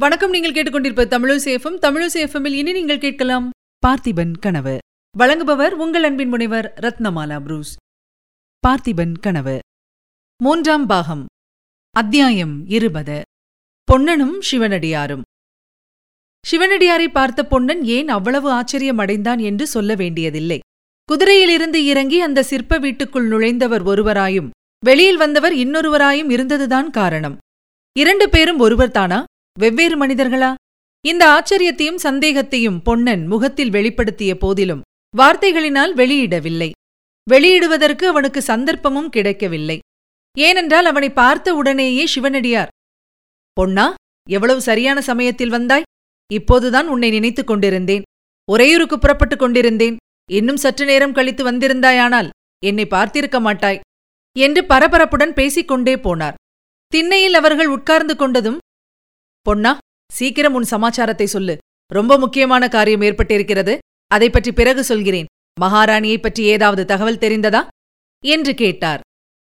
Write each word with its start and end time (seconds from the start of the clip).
வணக்கம் 0.00 0.30
நீங்கள் 0.30 0.52
கேட்டுக்கொண்டிருப்பது 0.52 1.10
தமிழசேஃபம் 1.10 1.76
தமிழசேஃபமில் 1.82 2.52
இனி 2.52 2.72
நீங்கள் 2.72 2.98
கேட்கலாம் 2.98 3.50
பார்த்திபன் 3.86 4.32
கனவு. 4.40 4.78
வழங்குபவர் 5.18 5.70
உங்கள் 5.70 6.02
அன்பின் 6.02 6.28
முனைவர் 6.28 6.74
ரத்னமாலா 6.80 7.40
புரூஸ். 7.40 7.76
பார்த்திபன் 8.66 9.12
கனவு. 9.20 9.58
மூன்றாம் 10.42 10.86
பாகம். 10.86 11.26
அத்தியாயம் 11.90 12.66
இருபது. 12.66 13.22
பொன்னனும் 13.92 14.40
சிவனடியாரும். 14.50 15.22
சிவனடியாரை 16.50 17.08
பார்த்த 17.08 17.46
பொன்னன் 17.46 17.84
ஏன் 17.84 18.08
அவ்வளவு 18.08 18.50
ஆச்சரியம் 18.50 18.98
அடைந்தான் 18.98 19.38
என்று 19.38 19.66
சொல்ல 19.66 19.94
வேண்டியதில்லை. 19.94 20.58
குதிரையிலிருந்து 21.12 21.84
இறங்கி 21.84 22.20
அந்த 22.20 22.42
சிற்ப 22.42 22.78
வீட்டுக்குள் 22.78 23.28
நுழைந்தவர் 23.28 23.84
ஒருவராயும் 23.84 24.50
வெளியில் 24.84 25.16
வந்தவர் 25.16 25.52
இன்னொருவராயும் 25.52 26.30
இருந்ததுதான் 26.30 26.90
காரணம். 26.90 27.38
இரண்டு 27.92 28.28
பேரும் 28.28 28.60
ஒருவர்தானா? 28.60 29.24
வெவ்வேறு 29.58 30.06
மனிதர்களா? 30.06 30.54
இந்த 31.04 31.22
ஆச்சரியத்தையும் 31.28 32.02
சந்தேகத்தையும் 32.02 32.78
பொன்னன் 32.82 33.26
முகத்தில் 33.26 33.70
வெளிப்படுத்திய 33.70 34.34
போதிலும் 34.34 34.82
வார்த்தைகளினால் 35.16 35.92
வெளியிடவில்லை. 35.94 36.70
வெளியிடுவதற்கு 37.30 38.04
அவனுக்கு 38.04 38.40
சந்தர்ப்பமும் 38.46 39.08
கிடைக்கவில்லை. 39.08 39.78
ஏனென்றால் 40.38 40.84
அவனை 40.84 41.10
பார்த்த 41.10 41.54
உடனேயே 41.54 42.06
சிவனடியார் 42.06 42.72
பொன்னா 43.52 43.94
எவ்வளவு 44.28 44.60
சரியான 44.60 45.00
சமயத்தில் 45.00 45.48
வந்தாய்? 45.48 45.86
இப்போதுதான் 46.32 46.88
உன்னை 46.88 47.10
நினைத்துக் 47.10 47.46
கொண்டிருந்தேன். 47.46 48.02
உறையூருக்கு 48.50 48.98
புறப்பட்டுக் 48.98 49.38
கொண்டிருந்தேன். 49.38 49.96
இன்னும் 50.30 50.56
சற்று 50.56 50.84
நேரம் 50.84 51.12
கழித்து 51.12 51.52
வந்திருந்தாயானால் 51.52 52.28
என்னை 52.64 52.86
பார்த்திருக்க 52.90 53.40
மாட்டாய் 53.40 53.80
என்று 54.38 54.62
பரபரப்புடன் 54.62 55.32
பேசிக்கொண்டே 55.32 55.94
போனார். 55.94 56.38
திண்ணையில் 56.86 57.34
அவர்கள் 57.34 57.68
உட்கார்ந்து 57.68 58.14
கொண்டதும் 58.14 58.58
பொன்னா 59.46 59.78
சீக்கிரம் 60.12 60.54
உன் 60.54 60.62
சமாச்சாரத்தை 60.62 61.26
சொல்லு. 61.26 61.58
ரொம்ப 61.92 62.18
முக்கியமான 62.18 62.68
காரியம் 62.68 63.00
ஏற்பட்டிருக்கிறது. 63.00 63.78
அதை 64.06 64.30
பற்றி 64.30 64.52
பிறகு 64.52 64.84
சொல்கிறேன். 64.84 65.26
மகாராணியைப் 65.60 66.22
பற்றி 66.22 66.42
ஏதாவது 66.42 66.84
தகவல் 66.84 67.18
தெரிந்ததா? 67.18 67.66
என்று 68.24 68.54
கேட்டார். 68.54 69.00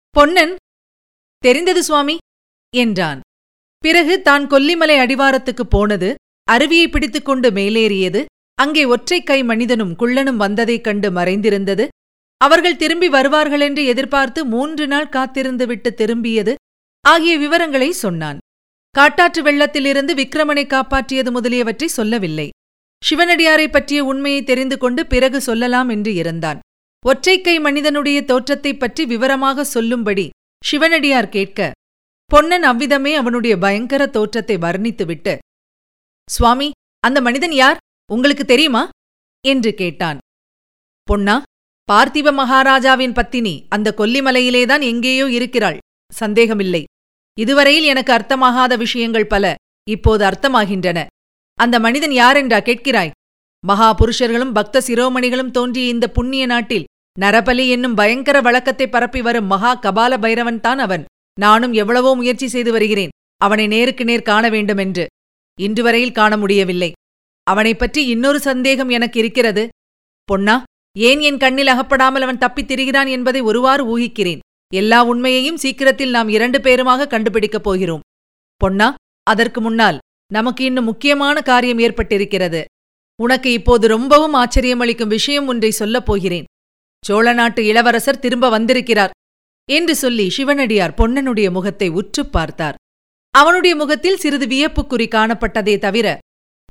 பொன்னன் 0.10 0.56
தெரிந்தது 1.38 1.84
சுவாமி 1.84 2.18
என்றான். 2.76 3.22
பிறகு 3.78 4.22
தான் 4.22 4.48
கொல்லிமலை 4.48 4.98
அடிவாரத்துக்குப் 4.98 5.70
போனது 5.70 6.16
அருவியை 6.52 6.92
பிடித்துக்கொண்டு 6.92 7.52
மேலேறியது 7.52 8.26
அங்கே 8.54 8.86
ஒற்றைக் 8.86 9.26
கை 9.26 9.44
மனிதனும் 9.44 9.96
குள்ளனும் 10.00 10.36
வந்ததைக் 10.36 10.84
கண்டு 10.84 11.12
மறைந்திருந்தது. 11.12 11.88
அவர்கள் 12.38 12.76
திரும்பி 12.76 13.10
வருவார்களென்று 13.10 13.86
எதிர்பார்த்து 13.86 14.46
மூன்று 14.46 14.88
நாள் 14.88 15.10
காத்திருந்துவிட்டு 15.10 15.90
திரும்பியது. 15.90 16.54
ஆகிய 17.02 17.38
விவரங்களை 17.38 17.92
சொன்னான். 17.92 18.38
காட்டாற்று 18.98 19.44
வெள்ளத்திலிருந்து 19.44 20.14
விக்ரமனை 20.14 20.68
காப்பாற்றியது 20.68 21.32
முதலியவற்றை 21.32 21.88
சொல்லவில்லை. 21.88 22.50
சிவனடியாரைப் 23.10 23.72
பற்றிய 23.72 24.04
உண்மையை 24.04 24.44
தெரிந்து 24.44 24.78
கொண்டு 24.78 25.08
பிறகு 25.08 25.42
சொல்லலாம் 25.42 25.90
என்று 25.90 26.14
இருந்தான். 26.14 26.60
ஒற்றைக்கை 27.06 27.62
மனிதனுடைய 27.62 28.22
தோற்றத்தைப் 28.22 28.80
பற்றி 28.80 29.06
விவரமாக 29.06 29.64
சொல்லும்படி 29.64 30.30
சிவனடியார் 30.66 31.30
கேட்க 31.30 31.72
பொன்னன் 32.26 32.64
அவ்விதமே 32.64 33.16
அவனுடைய 33.16 33.58
பயங்கர 33.58 34.06
தோற்றத்தை 34.08 34.58
வர்ணித்துவிட்டு 34.58 35.38
சுவாமி 36.30 36.72
அந்த 37.00 37.22
மனிதன் 37.22 37.52
யார்? 37.52 37.78
உங்களுக்கு 38.12 38.46
தெரியுமா? 38.46 38.90
என்று 39.48 39.74
கேட்டான். 39.74 40.18
பொன்னா 41.04 41.44
பார்த்திப 41.92 42.34
மகாராஜாவின் 42.34 43.14
பத்தினி 43.14 43.66
அந்த 43.70 43.94
கொல்லிமலையிலேதான் 43.98 44.82
எங்கேயோ 44.82 45.30
இருக்கிறாள். 45.30 45.78
சந்தேகமில்லை. 46.14 46.84
இதுவரையில் 47.40 47.84
எனக்கு 47.84 48.14
அர்த்தமாகாத 48.14 48.78
விஷயங்கள் 48.78 49.28
பல 49.28 49.56
இப்போது 49.90 50.26
அர்த்தமாகின்றன. 50.26 51.06
அந்த 51.54 51.80
மனிதன் 51.80 52.10
யாரென்றா 52.10 52.60
கேட்கிறாய்? 52.60 53.10
மகா 53.66 53.96
புருஷர்களும் 53.96 54.54
பக்த 54.54 54.84
சிரோமணிகளும் 54.88 55.52
தோன்றிய 55.52 55.88
இந்த 55.88 56.12
புண்ணிய 56.12 56.46
நாட்டில் 56.46 56.86
நரபலி 57.20 57.70
என்னும் 57.70 57.96
பயங்கர 57.96 58.42
வழக்கத்தை 58.42 58.88
பரப்பி 58.88 59.22
வரும் 59.22 59.46
மகா 59.46 59.80
கபால 59.80 60.18
பைரவன்தான் 60.18 60.78
அவன். 60.78 61.06
நானும் 61.40 61.74
எவ்வளவோ 61.74 62.16
முயற்சி 62.16 62.48
செய்து 62.48 62.72
வருகிறேன். 62.72 63.10
அவனை 63.38 63.68
நேருக்கு 63.68 64.06
நேர் 64.06 64.22
காண 64.22 64.50
வேண்டுமென்று 64.50 65.08
இன்று 65.60 65.84
வரையில் 65.84 66.12
காண 66.12 66.38
முடியவில்லை. 66.38 66.92
அவனைப் 67.44 67.80
பற்றி 67.80 68.06
இன்னொரு 68.06 68.40
சந்தேகம் 68.40 68.90
எனக்கு 68.90 69.20
இருக்கிறது. 69.20 69.68
பொன்னா 70.24 70.64
ஏன் 71.00 71.20
என் 71.20 71.38
கண்ணில் 71.38 71.68
அகப்படாமல் 71.68 72.22
அவன் 72.22 72.38
தப்பித் 72.38 72.72
திரிகிறான் 72.72 73.10
என்பதை 73.10 73.42
ஒருவாறு 73.42 73.98
ஊகிக்கிறேன். 73.98 74.40
எல்லா 74.74 75.04
உண்மையையும் 75.04 75.58
சீக்கிரத்தில் 75.58 76.10
நாம் 76.10 76.30
இரண்டு 76.30 76.60
பேருமாக 76.60 77.08
கண்டுபிடிக்கப் 77.08 77.64
போகிறோம். 77.64 78.00
பொன்னா 78.56 78.96
அதற்கு 79.24 79.62
முன்னால் 79.62 79.98
நமக்கு 80.34 80.64
இன்னும் 80.64 80.86
முக்கியமான 80.86 81.42
காரியம் 81.42 81.80
ஏற்பட்டிருக்கிறது. 81.80 82.64
உனக்கு 83.22 83.52
இப்போது 83.52 83.88
ரொம்பவும் 83.88 84.36
ஆச்சரியமளிக்கும் 84.36 85.08
விஷயம் 85.08 85.48
ஒன்றை 85.48 85.72
சொல்லப் 85.72 86.06
போகிறேன். 86.06 86.44
சோழ 87.06 87.34
நாட்டு 87.34 87.66
இளவரசர் 87.66 88.20
திரும்ப 88.20 88.50
வந்திருக்கிறார் 88.50 89.12
என்று 89.72 89.96
சொல்லி 89.96 90.30
சிவனடியார் 90.30 90.94
பொன்னனுடைய 90.94 91.52
முகத்தை 91.52 91.88
உற்றுப் 91.90 92.32
பார்த்தார். 92.32 92.76
அவனுடைய 93.30 93.76
முகத்தில் 93.76 94.18
சிறிது 94.18 94.48
வியப்புக்குறி 94.48 95.08
காணப்பட்டதே 95.08 95.78
தவிர 95.78 96.18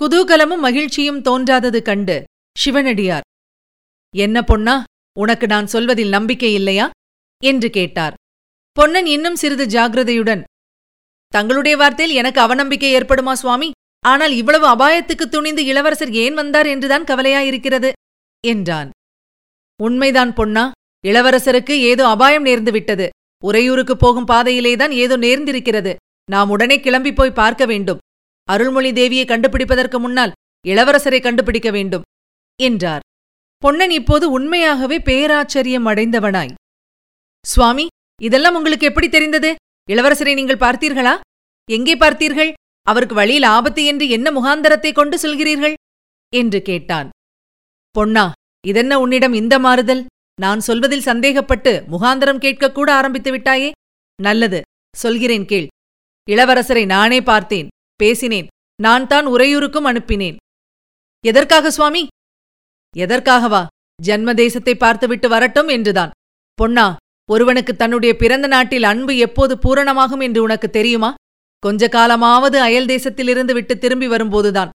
குதூகலமும் 0.03 0.59
மகிழ்ச்சியும் 0.59 1.23
தோன்றாதது 1.23 1.83
கண்டு 1.83 2.25
சிவனடியார் 2.59 3.23
என்ன 4.17 4.43
பொன்னா 4.43 4.85
உனக்கு 5.19 5.47
நான் 5.47 5.67
சொல்வதில் 5.67 6.09
நம்பிக்கை 6.09 6.55
இல்லையா? 6.55 6.91
என்று 7.43 7.71
கேட்டார். 7.71 8.15
பொன்னன் 8.77 9.07
இன்னும் 9.07 9.35
சிறிது 9.35 9.65
ஜாகிரதையுடன் 9.67 10.43
தங்களுடைய 11.33 11.75
வார்த்தையில் 11.77 12.19
எனக்கு 12.21 12.41
அவநம்பிக்கை 12.41 12.91
ஏற்படுமா 12.97 13.33
சுவாமி? 13.33 13.69
ஆனால் 14.05 14.33
இவ்வளவு 14.33 14.67
அபாயத்துக்கு 14.67 15.25
துணிந்து 15.29 15.63
இளவரசர் 15.65 16.13
ஏன் 16.13 16.35
வந்தார் 16.35 16.67
என்றுதான் 16.67 17.05
கவலையாயிருக்கிறது 17.05 17.91
என்றான். 18.45 18.91
உண்மைதான் 19.81 20.33
பொன்னா 20.35 20.65
இளவரசருக்கு 21.05 21.75
ஏதோ 21.91 22.05
அபாயம் 22.07 22.47
நேர்ந்து 22.47 22.71
விட்டது. 22.71 23.07
உறையூருக்கு 23.45 23.95
போகும் 23.97 24.29
பாதையிலேதான் 24.29 24.93
ஏதோ 24.95 25.17
நேர்ந்திருக்கிறது. 25.17 25.93
நாம் 26.31 26.51
உடனே 26.51 26.77
கிளம்பி 26.81 27.13
போய் 27.13 27.39
பார்க்க 27.41 27.67
வேண்டும். 27.67 28.03
அருள்மொழி 28.49 28.91
தேவியை 28.93 29.25
கண்டுபிடிப்பதற்கு 29.27 29.99
முன்னால் 29.99 30.35
இளவரசரை 30.67 31.21
கண்டுபிடிக்க 31.23 31.71
வேண்டும் 31.71 32.07
என்றார். 32.61 33.05
பொன்னன் 33.63 33.91
இப்போது 33.91 34.27
உண்மையாகவே 34.31 34.99
பேராச்சரியம் 34.99 35.89
அடைந்தவனாய். 35.89 36.53
சுவாமி 37.45 37.87
இதெல்லாம் 38.21 38.55
உங்களுக்கு 38.55 38.87
எப்படி 38.87 39.09
தெரிந்தது? 39.09 39.51
இளவரசரை 39.89 40.35
நீங்கள் 40.35 40.65
பார்த்தீர்களா? 40.65 41.15
எங்கே 41.69 41.95
பார்த்தீர்கள்? 41.97 42.53
அவருக்கு 42.87 43.15
வழியில் 43.15 43.47
ஆபத்து 43.57 43.83
என்று 43.85 44.09
என்ன 44.09 44.31
முகாந்தரத்தை 44.31 44.93
கொண்டு 44.93 45.17
சொல்கிறீர்கள்? 45.19 45.75
என்று 46.33 46.63
கேட்டான். 46.63 47.09
பொன்னா 47.97 48.25
இதென்ன 48.65 48.99
உன்னிடம் 49.01 49.33
இந்த 49.33 49.55
மாறுதல்? 49.59 50.03
நான் 50.41 50.61
சொல்வதில் 50.61 51.09
சந்தேகப்பட்டு 51.09 51.73
முகாந்தரம் 51.93 52.43
கேட்கக்கூட 52.45 52.89
ஆரம்பித்து 52.91 53.31
விட்டாயே? 53.33 53.71
நல்லது 54.19 54.61
சொல்கிறேன் 54.95 55.47
கேள். 55.47 55.69
இளவரசரை 56.29 56.87
நானே 56.87 57.21
பார்த்தேன் 57.21 57.69
பேசினேன் 58.01 58.51
நான் 58.79 59.07
தான் 59.07 59.27
உறையூருக்கும் 59.27 59.89
அனுப்பினேன். 59.91 60.37
எதற்காக 61.25 61.71
சுவாமி? 61.71 62.03
எதற்காகவா? 62.97 63.63
ஜன்மதேசத்தை 64.03 64.75
பார்த்துவிட்டு 64.75 65.29
வரட்டும் 65.29 65.69
என்றுதான். 65.69 66.15
பொன்னா 66.59 66.87
ஒருவனுக்கு 67.33 67.77
தன்னுடைய 67.77 68.17
பிறந்த 68.17 68.47
நாட்டில் 68.47 68.83
அன்பு 68.83 69.17
எப்போது 69.17 69.59
பூரணமாகும் 69.63 70.23
என்று 70.23 70.43
உனக்கு 70.43 70.71
தெரியுமா? 70.71 71.15
கொஞ்ச 71.59 71.89
காலமாவது 71.89 72.57
அயல் 72.57 72.85
தேசத்திலிருந்து 72.85 73.53
விட்டு 73.53 73.79
திரும்பி 73.79 74.09
வரும்போதுதான். 74.09 74.71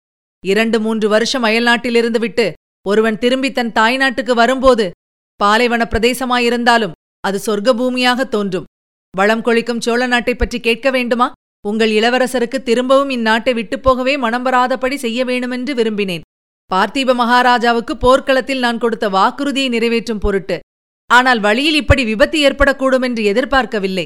இரண்டு 0.45 0.79
மூன்று 0.79 1.09
வருஷம் 1.09 1.43
அயல் 1.43 1.63
நாட்டிலிருந்து 1.63 2.19
விட்டு 2.19 2.53
ஒருவன் 2.87 3.17
திரும்பி 3.17 3.51
தன் 3.51 3.71
தாய்நாட்டுக்கு 3.71 4.31
வரும்போது 4.31 4.91
பாலைவன 5.35 5.87
பிரதேசமாயிருந்தாலும் 5.89 6.91
அது 7.19 7.39
சொர்க்க 7.45 7.69
பூமியாக 7.73 8.27
தோன்றும். 8.27 8.65
வளம் 9.17 9.41
கொழிக்கும் 9.41 9.81
சோழ 9.81 10.07
நாட்டைப் 10.07 10.39
பற்றி 10.39 10.59
கேட்க 10.59 10.89
வேண்டுமா? 10.89 11.31
உங்கள் 11.67 11.91
இளவரசருக்கு 11.91 12.63
திரும்பவும் 12.63 13.09
இந்நாட்டை 13.09 13.53
விட்டுப்போகவே 13.53 14.17
மனம் 14.17 14.45
வராதபடி 14.45 14.95
செய்ய 14.95 15.25
வேணுமென்று 15.25 15.73
விரும்பினேன். 15.73 16.25
பார்த்திப 16.71 17.13
மகாராஜாவுக்கு 17.15 17.97
போர்க்களத்தில் 17.97 18.59
நான் 18.59 18.77
கொடுத்த 18.77 19.09
வாக்குறுதியை 19.09 19.69
நிறைவேற்றும் 19.69 20.19
பொருட்டு 20.19 20.59
ஆனால் 21.09 21.39
வழியில் 21.39 21.79
இப்படி 21.81 22.03
விபத்து 22.03 22.37
ஏற்படக்கூடும் 22.47 23.01
என்று 23.01 23.23
எதிர்பார்க்கவில்லை. 23.23 24.05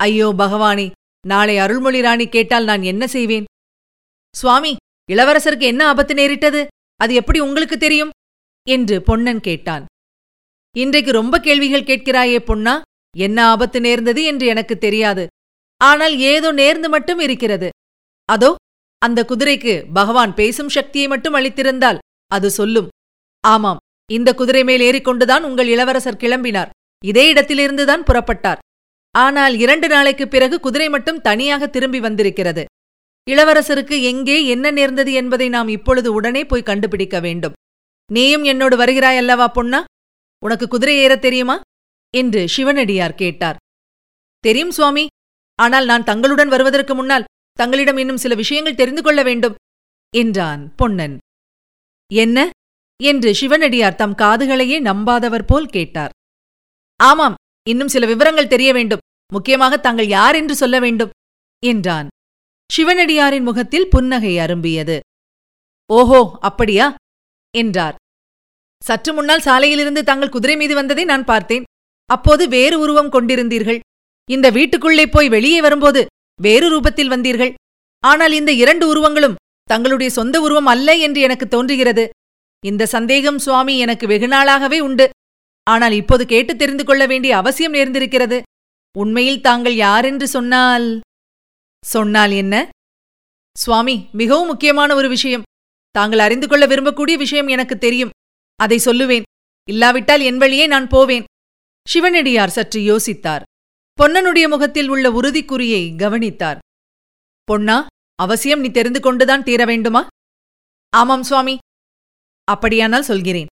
ஐயோ 0.00 0.28
பகவானே 0.38 0.86
நாளை 1.24 1.54
அருள்மொழி 1.58 2.00
ராணி 2.00 2.26
கேட்டால் 2.28 2.64
நான் 2.64 2.82
என்ன 2.82 3.04
செய்வேன்? 3.06 3.46
சுவாமி 4.34 4.72
இளவரசருக்கு 5.08 5.66
என்ன 5.72 5.82
ஆபத்து 5.86 6.14
நேரிட்டது? 6.14 6.60
அது 7.00 7.12
எப்படி 7.14 7.38
உங்களுக்கு 7.40 7.76
தெரியும்? 7.78 8.12
என்று 8.66 8.96
பொன்னன் 9.02 9.40
கேட்டான். 9.40 9.84
இன்றைக்கு 10.76 11.10
ரொம்ப 11.12 11.34
கேள்விகள் 11.38 11.88
கேட்கிறாயே 11.90 12.38
பொன்னா 12.40 12.74
என்ன 13.14 13.38
ஆபத்து 13.46 13.78
நேர்ந்தது 13.80 14.22
என்று 14.24 14.46
எனக்கு 14.46 14.74
தெரியாது. 14.78 15.24
ஆனால் 15.80 16.14
ஏதோ 16.32 16.48
நேர்ந்து 16.52 16.88
மட்டும் 16.88 17.18
இருக்கிறது. 17.18 17.68
அதோ 18.28 18.50
அந்த 19.02 19.20
குதிரைக்கு 19.28 19.74
பகவான் 19.92 20.32
பேசும் 20.34 20.68
சக்தியை 20.68 21.08
மட்டும் 21.08 21.36
அளித்திருந்தால் 21.38 21.98
அது 22.30 22.48
சொல்லும். 22.50 22.88
ஆமாம் 23.44 23.77
இந்த 24.12 24.34
குதிரை 24.34 24.64
மேல் 24.64 24.80
ஏறிக்கொண்டுதான் 24.80 25.40
உங்கள் 25.40 25.68
இளவரசர் 25.68 26.16
கிளம்பினார். 26.16 26.68
இதே 27.04 27.32
இடத்திலிருந்துதான் 27.32 28.02
புறப்பட்டார். 28.02 28.58
ஆனால் 29.10 29.58
இரண்டு 29.58 29.88
நாளைக்குப் 29.88 30.30
பிறகு 30.30 30.60
குதிரை 30.60 30.88
மட்டும் 30.88 31.20
தனியாக 31.20 31.66
திரும்பி 31.66 32.00
வந்திருக்கிறது. 32.00 32.64
இளவரசருக்கு 33.30 34.02
எங்கே 34.02 34.46
என்ன 34.46 34.70
நேர்ந்தது 34.70 35.12
என்பதை 35.12 35.48
நாம் 35.48 35.68
இப்பொழுது 35.68 36.12
உடனே 36.12 36.44
போய் 36.44 36.62
கண்டுபிடிக்க 36.62 37.20
வேண்டும். 37.20 37.52
நீயும் 38.12 38.44
என்னோடு 38.44 38.76
வருகிறாய் 38.76 39.16
அல்லவா 39.16 39.48
பொன்னா? 39.48 39.84
உனக்கு 40.44 40.68
குதிரை 40.68 40.96
ஏறத் 40.96 41.20
தெரியுமா? 41.20 41.60
என்று 42.16 42.48
சிவனடியார் 42.48 43.14
கேட்டார். 43.14 43.56
தெரியும் 44.38 44.70
சுவாமி. 44.70 45.06
ஆனால் 45.54 45.84
நான் 45.84 46.04
தங்களுடன் 46.04 46.48
வருவதற்கு 46.48 46.94
முன்னால் 46.94 47.24
தங்களிடம் 47.52 47.96
இன்னும் 47.96 48.16
சில 48.16 48.34
விஷயங்கள் 48.34 48.74
தெரிந்து 48.74 49.02
கொள்ள 49.02 49.22
வேண்டும் 49.22 49.54
என்றான் 50.16 50.74
பொன்னன். 50.74 51.18
என்ன? 52.12 52.50
என்று 53.02 53.34
சிவனடியார் 53.34 53.94
தம் 53.94 54.14
காதுகளையே 54.14 54.78
நம்பாதவர் 54.80 55.46
போல் 55.46 55.66
கேட்டார். 55.66 56.10
ஆமாம் 56.96 57.34
இன்னும் 57.62 57.88
சில 57.88 58.06
விவரங்கள் 58.06 58.46
தெரிய 58.46 58.72
வேண்டும். 58.72 58.98
முக்கியமாக 59.32 59.76
தாங்கள் 59.76 60.06
யார் 60.06 60.34
என்று 60.34 60.56
சொல்ல 60.56 60.80
வேண்டும்? 60.80 61.10
என்றான். 61.66 62.08
சிவனடியாரின் 62.76 63.42
முகத்தில் 63.42 63.88
புன்னகை 63.88 64.38
அரும்பியது. 64.38 64.98
ஓஹோ 65.86 66.38
அப்படியா? 66.40 66.94
என்றார். 67.54 67.94
சற்று 68.82 69.12
முன்னால் 69.12 69.40
சாலையிலிருந்து 69.40 70.02
தாங்கள் 70.02 70.28
குதிரை 70.28 70.56
மீது 70.56 70.74
வந்ததை 70.74 71.04
நான் 71.04 71.24
பார்த்தேன். 71.24 71.62
அப்போது 72.06 72.48
வேறு 72.48 72.78
உருவம் 72.78 73.10
கொண்டிருந்தீர்கள். 73.10 73.80
இந்த 74.24 74.50
வீட்டுக்குள்ளே 74.50 75.06
போய் 75.06 75.28
வெளியே 75.28 75.60
வரும்போது 75.60 76.06
வேறு 76.40 76.66
ரூபத்தில் 76.70 77.12
வந்தீர்கள். 77.12 77.54
ஆனால் 78.04 78.32
இந்த 78.32 78.52
இரண்டு 78.52 78.88
உருவங்களும் 78.88 79.38
தங்களுடைய 79.64 80.10
சொந்த 80.12 80.40
உருவம் 80.40 80.66
அல்ல 80.66 80.96
என்று 80.96 81.20
எனக்கு 81.20 81.48
தோன்றுகிறது. 81.48 82.08
இந்த 82.66 82.86
சந்தேகம் 82.86 83.38
சுவாமி 83.38 83.78
எனக்கு 83.78 84.06
வெகுநாளாகவே 84.06 84.78
உண்டு. 84.78 85.10
ஆனால் 85.62 85.92
இப்போது 85.92 86.26
கேட்டு 86.26 86.56
தெரிந்து 86.56 86.84
கொள்ள 86.84 87.06
வேண்டிய 87.06 87.36
அவசியம் 87.36 87.72
நேர்ந்திருக்கிறது. 87.72 88.42
உண்மையில் 88.98 89.40
தாங்கள் 89.40 89.74
யாரென்று 89.74 90.28
சொன்னால்? 90.28 91.00
சொன்னால் 91.84 92.30
என்ன? 92.30 92.68
சுவாமி 93.58 94.08
மிகவும் 94.12 94.46
முக்கியமான 94.46 94.94
ஒரு 94.94 95.08
விஷயம். 95.08 95.42
தாங்கள் 95.90 96.18
அறிந்து 96.18 96.48
கொள்ள 96.48 96.66
விரும்பக்கூடிய 96.66 97.16
விஷயம் 97.16 97.46
எனக்கு 97.46 97.78
தெரியும். 97.78 98.10
அதை 98.56 98.80
சொல்லுவேன். 98.84 99.22
இல்லாவிட்டால் 99.68 100.20
என் 100.20 100.38
வழியே 100.38 100.66
நான் 100.66 100.88
போவேன். 100.88 101.24
சிவனடியார் 101.88 102.50
சற்று 102.50 102.80
யோசித்தார். 102.80 103.42
பொன்னனுடைய 104.02 104.48
முகத்தில் 104.48 104.88
உள்ள 104.88 105.10
உறுதிக்குறியை 105.10 105.96
கவனித்தார். 105.96 106.58
பொன்னா 107.44 107.86
அவசியம் 108.14 108.60
நீ 108.60 108.70
தெரிந்து 108.70 109.00
கொண்டுதான் 109.00 109.42
தீர 109.42 109.64
வேண்டுமா? 109.64 110.06
ஆமாம் 110.90 111.22
சுவாமி. 111.22 111.58
அப்படியானால் 112.48 113.08
சொல்கிறேன். 113.10 113.50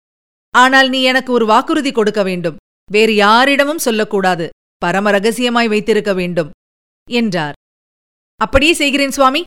ஆனால் 0.54 0.88
நீ 0.88 1.00
எனக்கு 1.02 1.30
ஒரு 1.32 1.46
வாக்குறுதி 1.46 1.92
கொடுக்க 1.92 2.20
வேண்டும். 2.22 2.58
வேறு 2.90 3.14
யாரிடமும் 3.14 3.84
சொல்லக்கூடாது. 3.86 4.46
பரம 4.82 5.10
ரகசியமாய் 5.10 5.70
வைத்திருக்க 5.72 6.12
வேண்டும். 6.14 6.50
என்றார். 7.08 7.56
அப்படியே 8.40 8.72
செய்கிறேன் 8.72 9.14
சுவாமி. 9.16 9.42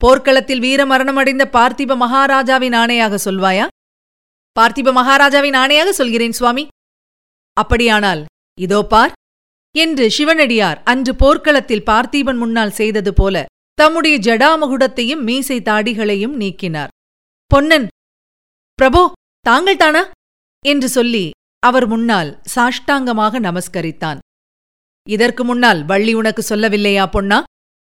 போர்க்களத்தில் 0.00 0.64
வீரமரணமடைந்த 0.64 1.44
பார்த்திப 1.56 1.96
மகாராஜாவின் 1.96 2.76
ஆணையாக 2.82 3.14
சொல்வாயா? 3.26 3.66
பார்த்திப 4.56 4.92
மகாராஜாவின் 4.92 5.58
ஆணையாக 5.62 5.88
சொல்கிறேன் 5.90 6.36
சுவாமி. 6.38 6.64
அப்படியானால் 7.56 8.22
இதோ 8.58 8.80
பார். 8.92 9.14
என்று 9.74 10.04
சிவனடியார் 10.10 10.78
அன்று 10.84 11.12
போர்க்களத்தில் 11.14 11.86
பார்த்திபன் 11.86 12.38
முன்னால் 12.42 12.76
செய்தது 12.78 13.12
போல 13.14 13.44
தம்முடைய 13.78 14.16
ஜடாமுகுடத்தையும் 14.26 15.24
மீசை 15.28 15.58
தாடிகளையும் 15.60 16.36
நீக்கினார். 16.42 16.92
பொன்னன் 17.50 17.86
பிரபோ 18.82 19.12
தாங்கள் 19.40 19.76
தானா? 19.76 20.10
என்று 20.64 20.88
சொல்லி 20.88 21.30
அவர் 21.58 21.86
முன்னால் 21.86 22.30
சாஷ்டாங்கமாக 22.54 23.38
நமஸ்கரித்தான். 23.46 24.18
இதற்கு 25.08 25.44
முன்னால் 25.44 25.84
வள்ளி 25.84 26.14
உனக்கு 26.14 26.42
சொல்லவில்லையா 26.48 27.04
பொன்னா? 27.10 27.38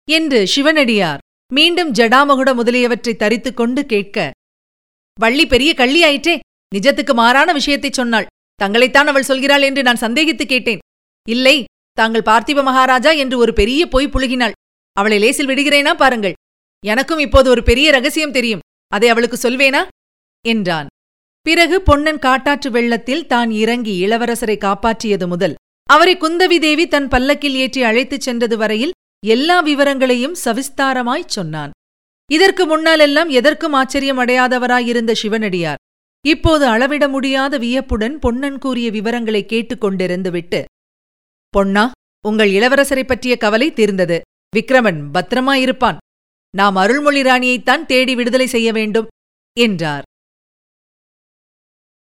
என்று 0.07 0.47
சிவனடியார் 0.47 1.21
மீண்டும் 1.53 1.93
ஜடாமகுட 1.93 2.55
முதலியவற்றை 2.55 3.13
தரித்துக் 3.15 3.57
கொண்டு 3.57 3.85
கேட்க 3.85 4.31
வள்ளி 5.19 5.45
பெரிய 5.47 5.73
கள்ளியாயிற்றே 5.77 6.35
நிஜத்துக்கு 6.75 7.13
மாறான 7.13 7.53
விஷயத்தைச் 7.53 7.93
சொன்னாள். 7.93 8.29
தங்களைத்தான் 8.63 9.09
அவள் 9.11 9.27
சொல்கிறாள் 9.27 9.61
என்று 9.61 9.81
நான் 9.83 10.03
சந்தேகித்து 10.05 10.45
கேட்டேன். 10.45 10.83
இல்லை 11.29 11.63
தாங்கள் 11.91 12.27
பார்த்திப 12.29 12.63
மகாராஜா 12.63 13.11
என்று 13.23 13.37
ஒரு 13.37 13.53
பெரிய 13.53 13.87
பொய் 13.87 14.13
புழுகினாள். 14.13 14.51
அவளை 14.93 15.19
லேசில் 15.19 15.47
விடுகிறேனா 15.47 15.93
பாருங்கள். 15.93 16.37
எனக்கும் 16.85 17.19
இப்போது 17.19 17.49
ஒரு 17.49 17.63
பெரிய 17.63 17.91
ரகசியம் 17.91 18.31
தெரியும். 18.31 18.63
அதை 18.87 19.09
அவளுக்கு 19.09 19.49
சொல்வேனா? 19.49 19.81
என்றான். 20.47 20.87
பிறகு 21.41 21.81
பொன்னன் 21.81 22.19
காட்டாற்று 22.19 22.71
வெள்ளத்தில் 22.71 23.27
தான் 23.27 23.51
இறங்கி 23.51 23.93
இளவரசரை 24.07 24.57
காப்பாற்றியது 24.57 25.27
முதல். 25.27 25.55
அவரை 25.89 26.15
குந்தவி 26.17 26.57
தேவி 26.59 26.87
தன் 26.87 27.07
பல்லக்கில் 27.07 27.55
ஏற்றி 27.55 27.83
அழைத்துச் 27.83 28.21
சென்றது 28.21 28.57
வரையில் 28.57 28.93
எல்லா 29.25 29.59
விவரங்களையும் 29.59 30.35
சவிஸ்தாரமாய்ச் 30.45 31.33
சொன்னான். 31.37 31.71
இதற்கு 32.31 32.63
முன்னாலெல்லாம் 32.65 33.29
எதற்கும் 33.29 33.73
ஆச்சரியம் 33.73 34.19
அடையாதவராயிருந்த 34.19 35.11
சிவனடியார். 35.11 35.81
இப்போது 36.25 36.65
அளவிட 36.65 37.07
முடியாத 37.07 37.57
வியப்புடன் 37.57 38.19
பொன்னன் 38.19 38.57
கூறிய 38.57 38.91
விவரங்களை 38.91 39.45
கேட்டுக்கொண்டிருந்துவிட்டு 39.47 40.61
பொன்னா 41.49 41.91
உங்கள் 42.25 42.49
இளவரசரை 42.49 43.03
பற்றிய 43.03 43.33
கவலை 43.37 43.67
தீர்ந்தது. 43.73 44.21
விக்ரமன் 44.55 45.01
பத்திரமாயிருப்பான். 45.13 45.97
நாம் 46.53 46.75
அருள்மொழி 46.75 47.21
ராணியைத்தான் 47.21 47.85
தேடி 47.85 48.15
விடுதலை 48.15 48.47
செய்ய 48.47 48.71
வேண்டும் 48.71 49.07
என்றார். 49.57 50.03